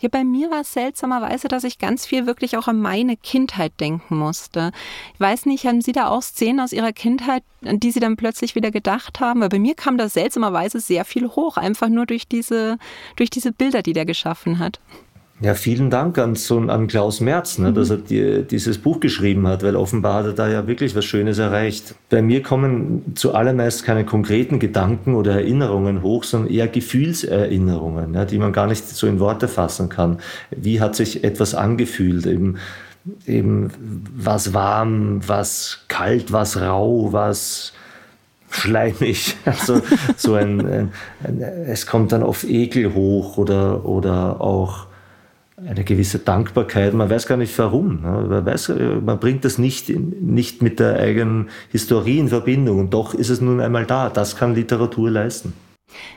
[0.00, 3.72] Ja, bei mir war es seltsamerweise, dass ich ganz viel wirklich auch an meine Kindheit
[3.80, 4.72] denken musste.
[5.12, 8.16] Ich weiß nicht, haben Sie da auch Szenen aus Ihrer Kindheit, an die Sie dann
[8.16, 9.42] plötzlich wieder gedacht haben?
[9.42, 12.78] Weil bei mir kam da seltsamerweise sehr viel hoch, einfach nur durch diese,
[13.16, 14.80] durch diese Bilder, die der geschaffen hat.
[15.42, 16.36] Ja, vielen Dank an,
[16.68, 17.74] an Klaus Merz, ne, mhm.
[17.74, 21.06] dass er die, dieses Buch geschrieben hat, weil offenbar hat er da ja wirklich was
[21.06, 21.94] Schönes erreicht.
[22.10, 28.36] Bei mir kommen zuallermeist keine konkreten Gedanken oder Erinnerungen hoch, sondern eher Gefühlserinnerungen, ja, die
[28.36, 30.18] man gar nicht so in Worte fassen kann.
[30.50, 32.26] Wie hat sich etwas angefühlt?
[32.26, 32.56] Eben,
[33.26, 33.70] eben
[34.14, 37.72] was warm, was kalt, was rau, was
[38.50, 39.36] schleimig.
[39.46, 39.80] Also
[40.18, 40.92] so ein, ein,
[41.24, 44.89] ein, es kommt dann auf Ekel hoch oder, oder auch
[45.66, 46.94] eine gewisse Dankbarkeit.
[46.94, 48.02] Man weiß gar nicht warum.
[48.02, 48.26] Ne?
[48.28, 52.78] Man, weiß, man bringt das nicht, nicht mit der eigenen Historie in Verbindung.
[52.78, 54.08] Und doch ist es nun einmal da.
[54.08, 55.52] Das kann Literatur leisten.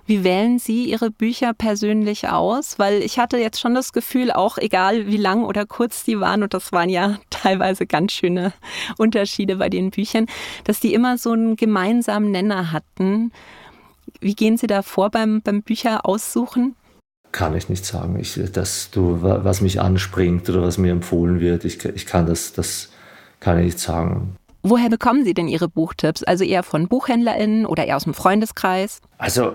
[0.06, 2.77] Wie wählen Sie Ihre Bücher persönlich aus?
[2.77, 6.43] Weil ich hatte jetzt schon das Gefühl, auch egal wie lang oder kurz die waren,
[6.43, 8.53] und das waren ja teilweise ganz schöne
[8.97, 10.27] Unterschiede bei den Büchern,
[10.63, 13.32] dass die immer so einen gemeinsamen Nenner hatten.
[14.19, 16.75] Wie gehen Sie da vor beim, beim Bücher aussuchen?
[17.34, 18.17] Kann ich nicht sagen.
[18.17, 22.54] Ich, dass du, was mich anspringt oder was mir empfohlen wird, ich, ich kann das,
[22.54, 22.89] das
[23.41, 24.38] kann ich nicht sagen.
[24.62, 26.24] Woher bekommen Sie denn Ihre Buchtipps?
[26.24, 29.02] Also eher von BuchhändlerInnen oder eher aus dem Freundeskreis?
[29.17, 29.52] Also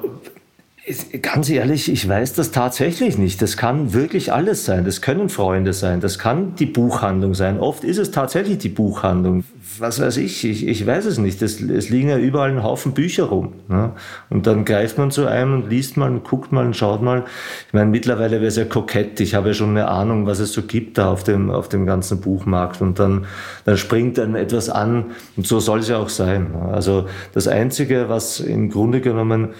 [1.20, 3.42] Ganz ehrlich, ich weiß das tatsächlich nicht.
[3.42, 4.85] Das kann wirklich alles sein.
[4.85, 6.01] Das können Freunde sein.
[6.01, 7.59] Das kann die Buchhandlung sein.
[7.61, 9.44] Oft ist es tatsächlich die Buchhandlung.
[9.79, 10.44] Was weiß ich?
[10.44, 11.42] Ich, ich weiß es nicht.
[11.42, 13.53] Es, es liegen ja überall ein Haufen Bücher rum.
[13.68, 13.92] Ne?
[14.31, 17.24] Und dann greift man zu einem und liest mal und guckt mal und schaut mal.
[17.66, 19.20] Ich meine, mittlerweile wäre es ja kokett.
[19.20, 21.85] Ich habe ja schon eine Ahnung, was es so gibt da auf dem, auf dem
[21.85, 22.81] ganzen Buchmarkt.
[22.81, 23.27] Und dann,
[23.64, 25.07] dann springt dann etwas an.
[25.37, 26.55] Und so soll es ja auch sein.
[26.72, 29.51] Also das Einzige, was im Grunde genommen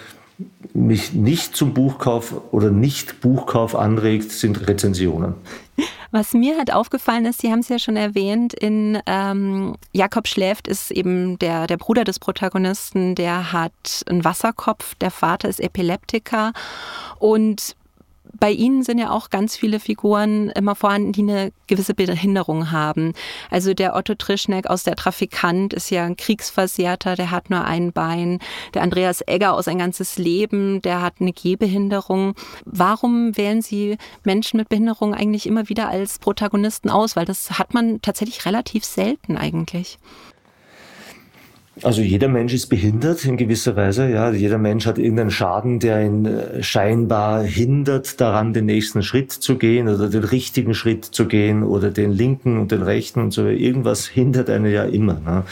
[0.72, 5.35] mich nicht zum Buchkauf oder nicht Buchkauf anregt, sind Rezensionen.
[6.11, 10.66] Was mir halt aufgefallen ist, Sie haben es ja schon erwähnt, in ähm, Jakob schläft
[10.66, 16.53] ist eben der, der Bruder des Protagonisten, der hat einen Wasserkopf, der Vater ist Epileptiker
[17.18, 17.77] und
[18.38, 23.12] bei Ihnen sind ja auch ganz viele Figuren immer vorhanden, die eine gewisse Behinderung haben.
[23.50, 27.92] Also der Otto Trischneck aus der Trafikant ist ja ein Kriegsversehrter, der hat nur ein
[27.92, 28.38] Bein.
[28.74, 32.34] Der Andreas Egger aus ein ganzes Leben, der hat eine Gehbehinderung.
[32.64, 37.16] Warum wählen Sie Menschen mit Behinderung eigentlich immer wieder als Protagonisten aus?
[37.16, 39.98] Weil das hat man tatsächlich relativ selten eigentlich.
[41.82, 44.08] Also jeder Mensch ist behindert in gewisser Weise.
[44.08, 49.32] Ja, jeder Mensch hat irgendeinen Schaden, der ihn äh, scheinbar hindert, daran den nächsten Schritt
[49.32, 53.32] zu gehen oder den richtigen Schritt zu gehen oder den linken und den rechten und
[53.32, 53.46] so.
[53.46, 55.14] Irgendwas hindert einen ja immer.
[55.14, 55.44] Ne?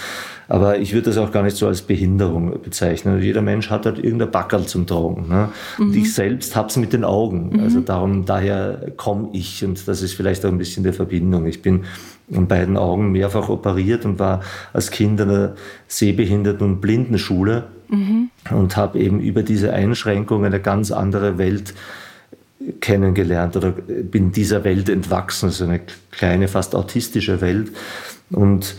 [0.49, 3.21] Aber ich würde das auch gar nicht so als Behinderung bezeichnen.
[3.21, 5.29] Jeder Mensch hat halt irgendein Backerl zum Tragen.
[5.29, 5.49] Ne?
[5.79, 5.85] Mhm.
[5.87, 7.51] Und ich selbst hab's mit den Augen.
[7.53, 7.61] Mhm.
[7.61, 11.47] Also darum, daher komme ich und das ist vielleicht auch ein bisschen der Verbindung.
[11.47, 11.85] Ich bin
[12.29, 15.55] in beiden Augen mehrfach operiert und war als Kind in einer
[15.89, 18.31] Sehbehinderten- und Blindenschule mhm.
[18.51, 21.75] und habe eben über diese Einschränkung eine ganz andere Welt
[22.81, 27.71] kennengelernt oder bin dieser Welt entwachsen, so eine kleine, fast autistische Welt.
[28.31, 28.77] Und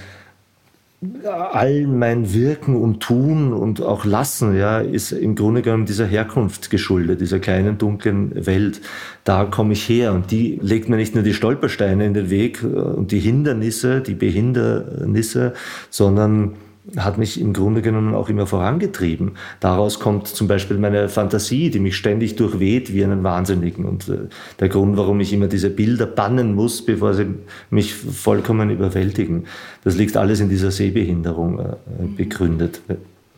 [1.24, 6.72] all mein Wirken und Tun und auch Lassen, ja, ist im Grunde genommen dieser Herkunft
[6.72, 8.82] geschuldet, dieser kleinen dunklen Welt.
[9.24, 12.64] Da komme ich her und die legt mir nicht nur die Stolpersteine in den Weg
[12.64, 15.54] äh, und die Hindernisse, die Behindernisse,
[15.92, 16.54] sondern
[16.96, 19.32] hat mich im Grunde genommen auch immer vorangetrieben.
[19.60, 23.86] Daraus kommt zum Beispiel meine Fantasie, die mich ständig durchweht wie einen Wahnsinnigen.
[23.86, 24.28] Und äh,
[24.60, 27.26] der Grund, warum ich immer diese Bilder bannen muss, bevor sie
[27.70, 29.46] mich vollkommen überwältigen,
[29.84, 31.76] das liegt alles in dieser Sehbehinderung äh,
[32.16, 32.82] begründet,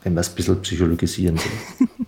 [0.03, 1.87] wenn wir es ein bisschen psychologisieren will.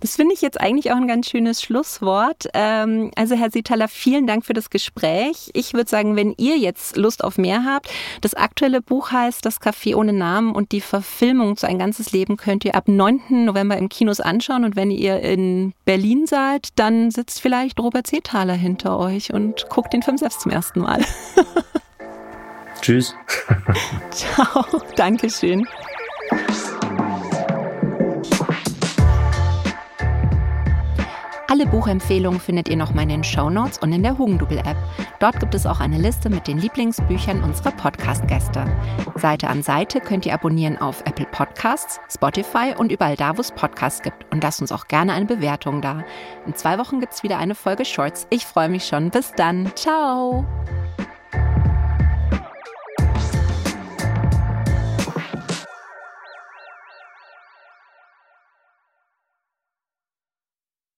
[0.00, 2.48] Das finde ich jetzt eigentlich auch ein ganz schönes Schlusswort.
[2.54, 5.50] Ähm, also Herr Sitaler, vielen Dank für das Gespräch.
[5.54, 9.60] Ich würde sagen, wenn ihr jetzt Lust auf mehr habt, das aktuelle Buch heißt Das
[9.60, 13.44] Café ohne Namen und die Verfilmung zu Ein ganzes Leben könnt ihr ab 9.
[13.44, 14.64] November im Kinos anschauen.
[14.64, 19.92] Und wenn ihr in Berlin seid, dann sitzt vielleicht Robert Setaler hinter euch und guckt
[19.92, 21.04] den Film selbst zum ersten Mal.
[22.80, 23.14] Tschüss.
[24.10, 24.64] Ciao,
[24.96, 25.66] Dankeschön.
[31.48, 34.76] Alle Buchempfehlungen findet ihr nochmal in den Show Notes und in der Hugendubel-App.
[35.20, 38.66] Dort gibt es auch eine Liste mit den Lieblingsbüchern unserer Podcast-Gäste.
[39.14, 43.52] Seite an Seite könnt ihr abonnieren auf Apple Podcasts, Spotify und überall da, wo es
[43.52, 44.26] Podcasts gibt.
[44.32, 46.02] Und lasst uns auch gerne eine Bewertung da.
[46.46, 48.26] In zwei Wochen gibt es wieder eine Folge Shorts.
[48.30, 49.10] Ich freue mich schon.
[49.10, 49.70] Bis dann.
[49.76, 50.44] Ciao.